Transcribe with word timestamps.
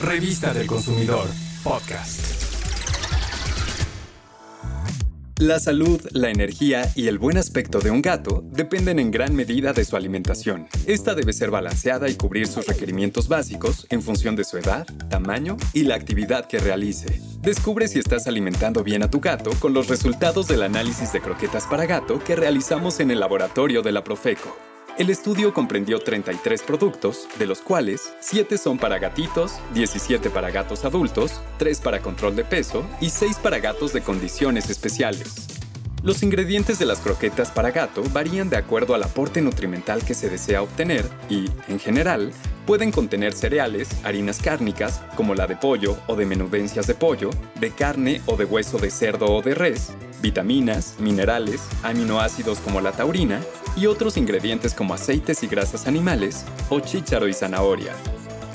Revista 0.00 0.54
del 0.54 0.66
Consumidor, 0.66 1.28
podcast. 1.62 2.20
La 5.36 5.60
salud, 5.60 6.00
la 6.12 6.30
energía 6.30 6.90
y 6.96 7.08
el 7.08 7.18
buen 7.18 7.36
aspecto 7.36 7.80
de 7.80 7.90
un 7.90 8.00
gato 8.00 8.42
dependen 8.50 8.98
en 8.98 9.10
gran 9.10 9.34
medida 9.34 9.74
de 9.74 9.84
su 9.84 9.96
alimentación. 9.96 10.68
Esta 10.86 11.14
debe 11.14 11.34
ser 11.34 11.50
balanceada 11.50 12.08
y 12.08 12.14
cubrir 12.14 12.46
sus 12.46 12.66
requerimientos 12.66 13.28
básicos 13.28 13.86
en 13.90 14.00
función 14.00 14.36
de 14.36 14.44
su 14.44 14.56
edad, 14.56 14.86
tamaño 15.10 15.58
y 15.74 15.82
la 15.82 15.96
actividad 15.96 16.46
que 16.46 16.60
realice. 16.60 17.20
Descubre 17.42 17.86
si 17.86 17.98
estás 17.98 18.26
alimentando 18.26 18.82
bien 18.82 19.02
a 19.02 19.10
tu 19.10 19.20
gato 19.20 19.50
con 19.60 19.74
los 19.74 19.88
resultados 19.88 20.48
del 20.48 20.62
análisis 20.62 21.12
de 21.12 21.20
croquetas 21.20 21.66
para 21.66 21.84
gato 21.84 22.24
que 22.24 22.36
realizamos 22.36 23.00
en 23.00 23.10
el 23.10 23.20
laboratorio 23.20 23.82
de 23.82 23.92
la 23.92 24.02
Profeco. 24.02 24.69
El 25.00 25.08
estudio 25.08 25.54
comprendió 25.54 25.98
33 25.98 26.60
productos, 26.60 27.26
de 27.38 27.46
los 27.46 27.62
cuales 27.62 28.12
7 28.20 28.58
son 28.58 28.76
para 28.76 28.98
gatitos, 28.98 29.54
17 29.72 30.28
para 30.28 30.50
gatos 30.50 30.84
adultos, 30.84 31.40
3 31.56 31.80
para 31.80 32.02
control 32.02 32.36
de 32.36 32.44
peso 32.44 32.84
y 33.00 33.08
6 33.08 33.38
para 33.38 33.60
gatos 33.60 33.94
de 33.94 34.02
condiciones 34.02 34.68
especiales. 34.68 35.46
Los 36.02 36.22
ingredientes 36.22 36.78
de 36.78 36.84
las 36.84 36.98
croquetas 36.98 37.50
para 37.50 37.70
gato 37.70 38.02
varían 38.12 38.50
de 38.50 38.58
acuerdo 38.58 38.94
al 38.94 39.02
aporte 39.02 39.40
nutrimental 39.40 40.04
que 40.04 40.12
se 40.12 40.28
desea 40.28 40.60
obtener 40.60 41.08
y, 41.30 41.46
en 41.68 41.78
general, 41.78 42.30
pueden 42.66 42.92
contener 42.92 43.32
cereales, 43.32 43.88
harinas 44.04 44.38
cárnicas, 44.42 45.00
como 45.16 45.34
la 45.34 45.46
de 45.46 45.56
pollo 45.56 45.96
o 46.08 46.14
de 46.14 46.26
menudencias 46.26 46.86
de 46.86 46.94
pollo, 46.94 47.30
de 47.58 47.70
carne 47.70 48.20
o 48.26 48.36
de 48.36 48.44
hueso 48.44 48.76
de 48.76 48.90
cerdo 48.90 49.32
o 49.32 49.40
de 49.40 49.54
res, 49.54 49.94
vitaminas, 50.20 50.96
minerales, 50.98 51.62
aminoácidos 51.82 52.58
como 52.58 52.82
la 52.82 52.92
taurina 52.92 53.40
y 53.80 53.86
otros 53.86 54.16
ingredientes 54.16 54.74
como 54.74 54.92
aceites 54.92 55.42
y 55.42 55.46
grasas 55.46 55.86
animales 55.86 56.44
o 56.68 56.80
chícharo 56.80 57.28
y 57.28 57.32
zanahoria. 57.32 57.94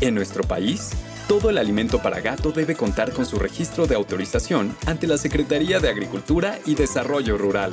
En 0.00 0.14
nuestro 0.14 0.42
país, 0.44 0.90
todo 1.28 1.50
el 1.50 1.58
alimento 1.58 2.00
para 2.00 2.20
gato 2.20 2.52
debe 2.52 2.74
contar 2.74 3.12
con 3.12 3.26
su 3.26 3.38
registro 3.38 3.86
de 3.86 3.94
autorización 3.94 4.74
ante 4.86 5.06
la 5.06 5.18
Secretaría 5.18 5.78
de 5.78 5.90
Agricultura 5.90 6.58
y 6.64 6.74
Desarrollo 6.74 7.36
Rural. 7.36 7.72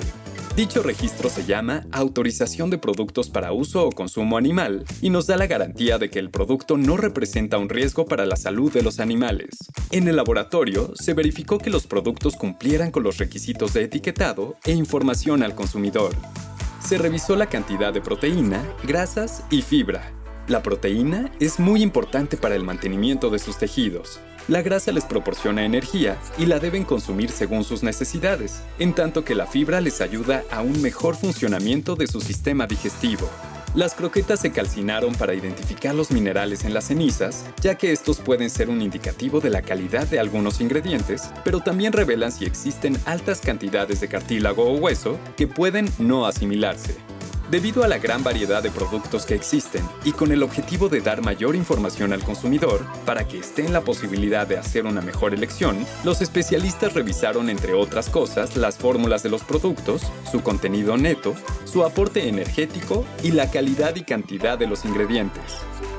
Dicho 0.58 0.82
registro 0.82 1.30
se 1.30 1.46
llama 1.46 1.86
Autorización 1.92 2.70
de 2.70 2.80
Productos 2.80 3.30
para 3.30 3.54
Uso 3.54 3.88
o 3.88 3.92
Consumo 3.92 4.38
Animal 4.38 4.86
y 5.02 5.12
nos 5.12 5.28
da 5.28 5.38
la 5.38 5.48
garantía 5.48 6.00
de 6.00 6.10
que 6.10 6.20
el 6.20 6.32
producto 6.32 6.78
no 6.78 6.98
representa 6.98 7.60
un 7.60 7.70
riesgo 7.70 8.06
para 8.06 8.26
la 8.26 8.36
salud 8.36 8.74
de 8.74 8.82
los 8.82 9.00
animales. 9.00 9.58
En 9.92 10.08
el 10.08 10.16
laboratorio 10.16 10.94
se 10.96 11.14
verificó 11.14 11.60
que 11.60 11.70
los 11.70 11.86
productos 11.86 12.36
cumplieran 12.36 12.92
con 12.92 13.04
los 13.04 13.20
requisitos 13.20 13.74
de 13.74 13.84
etiquetado 13.84 14.56
e 14.66 14.72
información 14.72 15.44
al 15.44 15.54
consumidor. 15.54 16.16
Se 16.88 16.98
revisó 16.98 17.36
la 17.36 17.48
cantidad 17.48 17.92
de 17.92 18.00
proteína, 18.00 18.64
grasas 18.86 19.44
y 19.50 19.62
fibra. 19.62 20.14
La 20.48 20.64
proteína 20.64 21.30
es 21.38 21.60
muy 21.60 21.82
importante 21.84 22.38
para 22.38 22.56
el 22.56 22.64
mantenimiento 22.64 23.30
de 23.30 23.40
sus 23.40 23.58
tejidos, 23.58 24.22
la 24.48 24.62
grasa 24.62 24.94
les 24.94 25.04
proporciona 25.04 25.66
energía 25.66 26.18
y 26.38 26.46
la 26.46 26.60
deben 26.60 26.86
consumir 26.86 27.32
según 27.32 27.66
sus 27.66 27.84
necesidades, 27.84 28.62
en 28.80 28.94
tanto 28.94 29.26
que 29.26 29.36
la 29.36 29.46
fibra 29.46 29.82
les 29.82 30.00
ayuda 30.00 30.44
a 30.50 30.62
un 30.62 30.82
mejor 30.82 31.18
funcionamiento 31.18 31.98
de 31.98 32.08
su 32.08 32.22
sistema 32.22 32.66
digestivo. 32.66 33.30
Las 33.78 33.94
croquetas 33.94 34.40
se 34.40 34.52
calcinaron 34.52 35.14
para 35.14 35.36
identificar 35.36 35.94
los 35.94 36.10
minerales 36.10 36.66
en 36.66 36.74
las 36.74 36.86
cenizas, 36.86 37.46
ya 37.62 37.76
que 37.76 37.92
estos 37.92 38.18
pueden 38.18 38.50
ser 38.50 38.70
un 38.72 38.82
indicativo 38.82 39.40
de 39.40 39.52
la 39.52 39.62
calidad 39.62 40.08
de 40.08 40.20
algunos 40.20 40.62
ingredientes, 40.62 41.30
pero 41.44 41.60
también 41.60 41.94
revelan 41.94 42.32
si 42.32 42.46
existen 42.46 42.98
altas 43.06 43.40
cantidades 43.40 44.02
de 44.02 44.08
cartílago 44.08 44.64
o 44.64 44.78
hueso 44.78 45.20
que 45.36 45.46
pueden 45.46 45.88
no 46.00 46.26
asimilarse. 46.26 46.98
Debido 47.52 47.86
a 47.86 47.88
la 47.88 47.98
gran 47.98 48.26
variedad 48.26 48.62
de 48.62 48.72
productos 48.72 49.26
que 49.26 49.34
existen 49.34 49.88
y 50.04 50.12
con 50.12 50.34
el 50.34 50.44
objetivo 50.44 50.90
de 50.90 51.00
dar 51.00 51.22
mayor 51.22 51.56
información 51.56 52.12
al 52.12 52.22
consumidor 52.22 52.86
para 53.06 53.26
que 53.26 53.38
esté 53.38 53.66
en 53.66 53.72
la 53.72 53.82
posibilidad 53.82 54.46
de 54.46 54.58
hacer 54.58 54.86
una 54.86 55.00
mejor 55.00 55.34
elección, 55.34 55.86
los 56.04 56.22
especialistas 56.22 56.94
revisaron 56.94 57.50
entre 57.50 57.74
otras 57.74 58.10
cosas 58.10 58.58
las 58.58 58.78
fórmulas 58.78 59.24
de 59.24 59.30
los 59.30 59.44
productos, 59.44 60.02
su 60.30 60.42
contenido 60.42 60.98
neto, 60.98 61.36
su 61.78 61.84
aporte 61.84 62.28
energético 62.28 63.06
y 63.22 63.34
la 63.34 63.52
calidad 63.52 63.96
y 63.96 64.02
cantidad 64.02 64.58
de 64.58 64.66
los 64.66 64.84
ingredientes. 64.84 65.44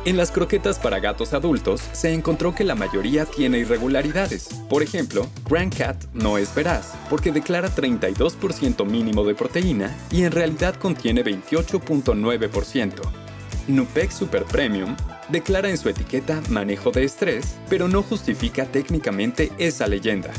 En 0.05 0.17
las 0.17 0.33
croquetas 0.33 0.77
para 0.77 0.99
gatos 0.99 1.35
adultos 1.35 1.81
se 1.93 2.13
encontró 2.13 2.53
que 2.53 2.65
la 2.65 2.75
mayoría 2.75 3.27
tiene 3.27 3.59
irregularidades. 3.59 4.49
Por 4.69 4.83
ejemplo, 4.83 5.29
Grand 5.49 5.73
Cat 5.73 6.07
no 6.15 6.37
es 6.37 6.53
veraz, 6.53 6.95
porque 7.09 7.31
declara 7.31 7.73
32% 7.73 8.85
mínimo 8.87 9.23
de 9.23 9.37
proteína 9.37 9.97
y 10.11 10.25
en 10.25 10.33
realidad 10.33 10.75
contiene 10.75 11.25
28.9%. 11.25 12.95
Nupec 13.69 14.11
Super 14.11 14.43
Premium 14.47 14.97
declara 15.29 15.71
en 15.71 15.79
su 15.79 15.89
etiqueta 15.89 16.43
manejo 16.49 16.91
de 16.91 17.05
estrés, 17.05 17.57
pero 17.69 17.87
no 17.87 18.03
justifica 18.03 18.65
técnicamente 18.65 19.53
esa 19.59 19.87
leyenda. 19.87 20.33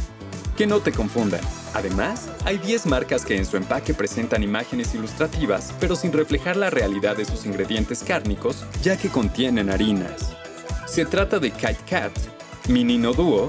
Que 0.59 0.68
no 0.68 0.81
te 0.81 0.92
confundan. 0.92 1.40
Además, 1.74 2.30
hay 2.44 2.58
10 2.58 2.88
marcas 2.88 3.24
que 3.24 3.38
en 3.38 3.46
su 3.46 3.56
empaque 3.56 3.94
presentan 3.94 4.44
imágenes 4.44 4.94
ilustrativas, 4.94 5.74
pero 5.80 5.96
sin 5.96 6.12
reflejar 6.12 6.58
la 6.58 6.70
realidad 6.70 7.16
de 7.16 7.24
sus 7.24 7.46
ingredientes 7.46 8.03
cárnicos, 8.03 8.66
ya 8.84 8.98
que 8.98 9.08
contienen 9.08 9.69
harinas. 9.69 10.36
Se 10.86 11.06
trata 11.06 11.40
de 11.40 11.52
Kite 11.52 11.78
Cat, 11.90 12.12
Minino 12.68 13.14
Duo, 13.14 13.48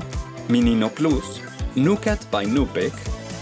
Minino 0.49 0.89
Plus, 0.89 1.41
Nucat 1.75 2.31
by 2.31 2.47
Nupec, 2.47 2.93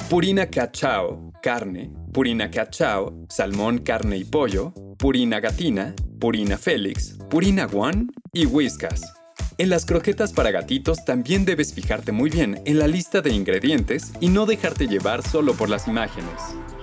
Purina 0.08 0.46
Cachao, 0.46 1.30
carne, 1.42 1.90
Purina 2.10 2.50
Cachao, 2.50 3.26
salmón, 3.28 3.80
carne 3.80 4.16
y 4.16 4.24
pollo, 4.24 4.72
Purina 4.96 5.40
Gatina, 5.40 5.94
Purina 6.18 6.56
Félix, 6.56 7.18
Purina 7.28 7.66
One 7.66 8.06
y 8.32 8.46
Whiskas. 8.46 9.17
En 9.60 9.70
las 9.70 9.84
croquetas 9.84 10.32
para 10.32 10.52
gatitos 10.52 11.04
también 11.04 11.44
debes 11.44 11.74
fijarte 11.74 12.12
muy 12.12 12.30
bien 12.30 12.60
en 12.64 12.78
la 12.78 12.86
lista 12.86 13.22
de 13.22 13.32
ingredientes 13.32 14.12
y 14.20 14.28
no 14.28 14.46
dejarte 14.46 14.86
llevar 14.86 15.26
solo 15.26 15.52
por 15.54 15.68
las 15.68 15.88
imágenes. 15.88 16.30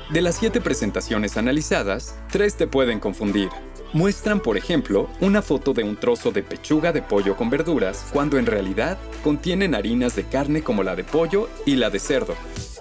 De 0.10 0.22
las 0.22 0.36
7 0.36 0.60
presentaciones 0.60 1.38
analizadas, 1.38 2.16
3 2.34 2.58
te 2.58 2.68
pueden 2.68 3.00
confundir. 3.00 3.48
Muestran, 3.94 4.42
por 4.42 4.58
ejemplo, 4.58 5.10
una 5.22 5.42
foto 5.42 5.72
de 5.72 5.86
un 5.86 5.96
trozo 5.96 6.34
de 6.34 6.44
pechuga 6.44 6.92
de 6.92 7.02
pollo 7.02 7.38
con 7.38 7.50
verduras, 7.50 8.08
cuando 8.12 8.38
en 8.38 8.46
realidad 8.46 8.98
contienen 9.24 9.74
harinas 9.74 10.14
de 10.18 10.26
carne 10.26 10.62
como 10.62 10.84
la 10.84 10.98
de 10.98 11.06
pollo 11.06 11.50
y 11.66 11.78
la 11.78 11.90
de 11.90 12.00
cerdo. 12.00 12.36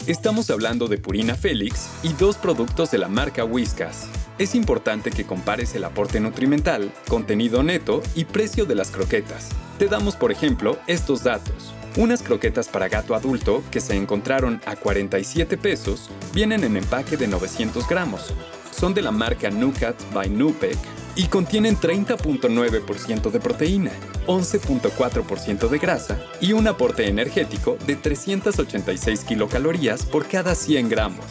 Estamos 0.07 0.51
hablando 0.51 0.87
de 0.87 0.99
Purina 0.99 1.35
Félix 1.35 1.89
y 2.03 2.13
dos 2.13 2.37
productos 2.37 2.91
de 2.91 2.99
la 2.99 3.09
marca 3.09 3.43
Whiskas. 3.43 4.07
Es 4.37 4.55
importante 4.55 5.11
que 5.11 5.25
compares 5.25 5.75
el 5.75 5.85
aporte 5.85 6.21
nutrimental, 6.21 6.93
contenido 7.09 7.63
neto 7.63 8.03
y 8.15 8.27
precio 8.27 8.67
de 8.67 8.75
las 8.75 8.91
croquetas. 8.91 9.49
Te 9.79 9.87
damos, 9.89 10.17
por 10.17 10.31
ejemplo, 10.31 10.79
estos 10.89 11.25
datos. 11.25 11.73
Unas 11.97 12.23
croquetas 12.23 12.69
para 12.69 12.89
gato 12.89 13.15
adulto 13.15 13.63
que 13.71 13.81
se 13.81 13.97
encontraron 13.97 14.61
a 14.67 14.77
47 14.77 15.57
pesos 15.57 16.11
vienen 16.35 16.65
en 16.65 16.77
empaque 16.77 17.17
de 17.17 17.27
900 17.27 17.89
gramos. 17.89 18.35
Son 18.79 18.93
de 18.93 19.01
la 19.01 19.11
marca 19.11 19.49
Nucat 19.49 19.97
by 20.13 20.29
Nupec 20.29 20.77
y 21.17 21.25
contienen 21.27 21.77
30.9% 21.77 23.31
de 23.31 23.41
proteína, 23.41 23.93
11.4% 24.27 25.69
de 25.69 25.79
grasa 25.79 26.19
y 26.41 26.53
un 26.53 26.67
aporte 26.67 27.09
energético 27.09 27.77
de 27.87 27.97
386 27.97 29.21
kilocalorías 29.25 30.05
por 30.05 30.27
cada 30.27 30.55
100 30.55 30.89
gramos. 30.89 31.25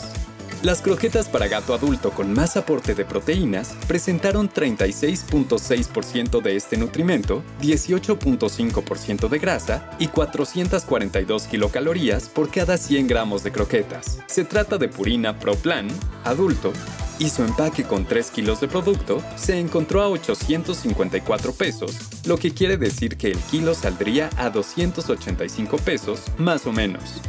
Las 0.63 0.81
croquetas 0.81 1.27
para 1.27 1.49
gato 1.49 1.73
adulto 1.73 2.11
con 2.11 2.31
más 2.31 2.55
aporte 2.55 2.95
de 2.95 3.03
proteínas 3.03 3.75
presentaron 3.85 4.49
36.6% 4.49 6.41
de 6.41 6.55
este 6.55 6.77
nutrimento, 6.77 7.43
18.5% 7.61 9.27
de 9.27 9.39
grasa 9.39 9.91
y 9.99 10.07
442 10.07 11.47
kilocalorías 11.47 12.29
por 12.29 12.49
cada 12.49 12.77
100 12.77 13.07
gramos 13.07 13.43
de 13.43 13.51
croquetas. 13.51 14.19
Se 14.27 14.45
trata 14.45 14.77
de 14.77 14.87
Purina 14.87 15.37
Pro 15.37 15.55
Plan, 15.55 15.89
adulto, 16.23 16.71
y 17.19 17.29
su 17.29 17.43
empaque 17.43 17.83
con 17.83 18.05
3 18.05 18.31
kilos 18.31 18.59
de 18.61 18.67
producto 18.67 19.21
se 19.35 19.59
encontró 19.59 20.01
a 20.01 20.09
854 20.09 21.53
pesos, 21.53 21.97
lo 22.25 22.37
que 22.37 22.51
quiere 22.51 22.77
decir 22.77 23.17
que 23.17 23.31
el 23.31 23.37
kilo 23.37 23.73
saldría 23.73 24.29
a 24.37 24.49
285 24.49 25.77
pesos, 25.77 26.21
más 26.37 26.65
o 26.65 26.71
menos. 26.71 27.21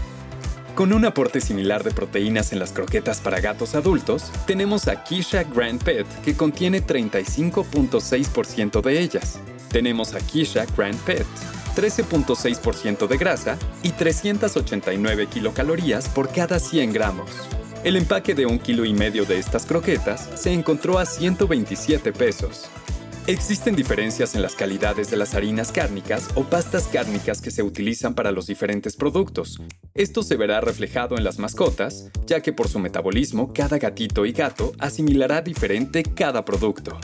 Con 0.74 0.92
un 0.92 1.04
aporte 1.04 1.40
similar 1.40 1.84
de 1.84 1.92
proteínas 1.92 2.52
en 2.52 2.58
las 2.58 2.72
croquetas 2.72 3.20
para 3.20 3.40
gatos 3.40 3.76
adultos, 3.76 4.32
tenemos 4.44 4.88
a 4.88 5.04
Kisha 5.04 5.44
Grand 5.44 5.80
Pet 5.80 6.06
que 6.24 6.36
contiene 6.36 6.84
35.6% 6.84 8.82
de 8.82 8.98
ellas. 9.00 9.38
Tenemos 9.70 10.14
a 10.14 10.18
Kisha 10.18 10.66
Grand 10.76 10.98
Pet, 11.02 11.26
13.6% 11.76 13.06
de 13.06 13.16
grasa 13.16 13.56
y 13.84 13.90
389 13.90 15.28
kilocalorías 15.28 16.08
por 16.08 16.28
cada 16.32 16.58
100 16.58 16.92
gramos. 16.92 17.30
El 17.84 17.96
empaque 17.96 18.34
de 18.34 18.46
un 18.46 18.58
kilo 18.58 18.86
y 18.86 18.94
medio 18.94 19.26
de 19.26 19.38
estas 19.38 19.66
croquetas 19.66 20.30
se 20.36 20.50
encontró 20.50 20.98
a 20.98 21.04
127 21.04 22.14
pesos. 22.14 22.64
Existen 23.26 23.76
diferencias 23.76 24.34
en 24.34 24.40
las 24.40 24.54
calidades 24.54 25.10
de 25.10 25.18
las 25.18 25.34
harinas 25.34 25.70
cárnicas 25.70 26.30
o 26.34 26.44
pastas 26.44 26.88
cárnicas 26.88 27.42
que 27.42 27.50
se 27.50 27.62
utilizan 27.62 28.14
para 28.14 28.32
los 28.32 28.46
diferentes 28.46 28.96
productos. 28.96 29.60
Esto 29.92 30.22
se 30.22 30.36
verá 30.36 30.62
reflejado 30.62 31.18
en 31.18 31.24
las 31.24 31.38
mascotas, 31.38 32.10
ya 32.26 32.40
que 32.40 32.54
por 32.54 32.68
su 32.68 32.78
metabolismo 32.78 33.52
cada 33.52 33.76
gatito 33.76 34.24
y 34.24 34.32
gato 34.32 34.72
asimilará 34.78 35.42
diferente 35.42 36.04
cada 36.04 36.42
producto. 36.46 36.98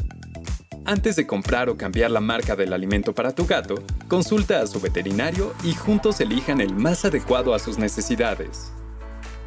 Antes 0.87 1.15
de 1.15 1.27
comprar 1.27 1.69
o 1.69 1.77
cambiar 1.77 2.11
la 2.11 2.21
marca 2.21 2.57
del 2.57 2.73
alimento 2.73 3.15
para 3.15 3.35
tu 3.35 3.45
gato, 3.45 3.75
consulta 4.09 4.63
a 4.63 4.67
su 4.67 4.81
veterinario 4.81 5.53
y 5.63 5.75
juntos 5.75 6.23
elijan 6.23 6.63
el 6.63 6.75
más 6.75 7.05
adecuado 7.05 7.53
a 7.53 7.59
sus 7.59 7.77
necesidades. 7.77 8.73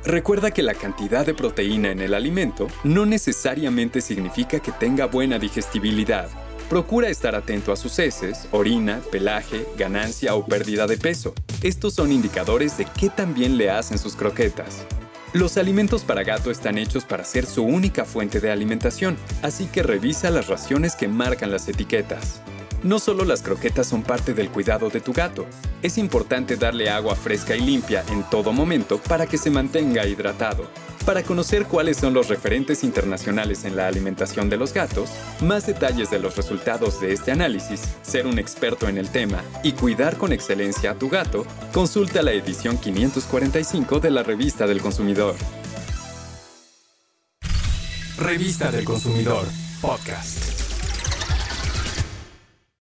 Recuerda 0.06 0.52
que 0.52 0.64
la 0.64 0.74
cantidad 0.74 1.26
de 1.26 1.34
proteína 1.34 1.90
en 1.90 2.02
el 2.02 2.14
alimento 2.14 2.68
no 2.84 3.06
necesariamente 3.06 4.02
significa 4.02 4.60
que 4.60 4.74
tenga 4.74 5.06
buena 5.06 5.40
digestibilidad. 5.40 6.30
Procura 6.70 7.08
estar 7.08 7.36
atento 7.36 7.72
a 7.72 7.78
sus 7.78 7.98
heces, 8.00 8.50
orina, 8.52 9.00
pelaje, 9.12 9.66
ganancia 9.78 10.36
o 10.36 10.46
pérdida 10.46 10.88
de 10.88 10.98
peso. 10.98 11.34
Estos 11.62 11.94
son 11.94 12.12
indicadores 12.12 12.78
de 12.78 12.86
qué 13.00 13.10
tan 13.10 13.34
bien 13.34 13.58
le 13.58 13.70
hacen 13.70 13.98
sus 13.98 14.16
croquetas. 14.16 14.86
Los 15.32 15.58
alimentos 15.58 16.04
para 16.04 16.24
gato 16.24 16.52
están 16.52 16.78
hechos 16.78 17.06
para 17.06 17.24
ser 17.24 17.46
su 17.46 17.64
única 17.64 18.04
fuente 18.04 18.42
de 18.42 18.52
alimentación, 18.52 19.18
así 19.42 19.68
que 19.68 19.84
revisa 19.84 20.30
las 20.32 20.48
raciones 20.48 20.96
que 20.96 21.08
marcan 21.08 21.50
las 21.50 21.68
etiquetas. 21.70 22.42
No 22.84 23.00
solo 23.00 23.24
las 23.24 23.42
croquetas 23.42 23.88
son 23.88 24.04
parte 24.04 24.34
del 24.34 24.50
cuidado 24.50 24.90
de 24.90 25.00
tu 25.00 25.14
gato, 25.14 25.46
es 25.82 25.98
importante 25.98 26.58
darle 26.58 26.90
agua 26.90 27.16
fresca 27.16 27.56
y 27.56 27.62
limpia 27.62 28.04
en 28.10 28.24
todo 28.30 28.52
momento 28.52 28.98
para 28.98 29.26
que 29.26 29.38
se 29.38 29.50
mantenga 29.50 30.06
hidratado. 30.06 30.68
Para 31.06 31.24
conocer 31.24 31.66
cuáles 31.66 31.98
son 31.98 32.14
los 32.14 32.28
referentes 32.28 32.84
internacionales 32.84 33.64
en 33.64 33.78
la 33.78 33.88
alimentación 33.88 34.50
de 34.50 34.58
los 34.58 34.74
gatos, 34.74 35.10
más 35.42 35.66
detalles 35.66 36.10
de 36.10 36.20
los 36.20 36.36
resultados 36.36 37.00
de 37.00 37.14
este 37.14 37.32
análisis, 37.32 37.82
ser 38.02 38.28
un 38.28 38.38
experto 38.38 38.90
en 38.90 38.98
el 38.98 39.10
tema 39.10 39.44
y 39.64 39.72
cuidar 39.74 40.18
con 40.18 40.34
excelencia 40.34 40.92
a 40.92 40.96
tu 40.96 41.10
gato, 41.10 41.46
consulta 41.74 42.22
la 42.22 42.34
edición 42.34 42.78
545 42.78 44.00
de 44.02 44.12
la 44.12 44.24
Revista 44.24 44.68
del 44.68 44.82
Consumidor. 44.82 45.36
Revista 48.18 48.72
del 48.72 48.86
Consumidor, 48.86 49.46
podcast. 49.82 50.53